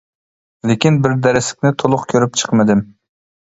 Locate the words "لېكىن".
0.71-0.97